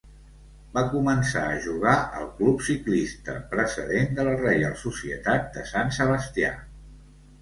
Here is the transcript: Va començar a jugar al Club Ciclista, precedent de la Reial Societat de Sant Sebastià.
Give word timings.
Va 0.75 0.81
començar 0.93 1.43
a 1.49 1.59
jugar 1.65 1.93
al 2.21 2.25
Club 2.39 2.63
Ciclista, 2.69 3.35
precedent 3.53 4.19
de 4.21 4.27
la 4.31 4.35
Reial 4.43 4.75
Societat 4.85 5.47
de 5.59 5.67
Sant 5.75 5.97
Sebastià. 6.03 6.51